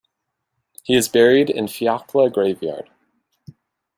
He 0.81 0.95
is 0.95 1.07
buried 1.07 1.51
in 1.51 1.67
Fiacla 1.67 2.33
graveyard. 2.33 2.89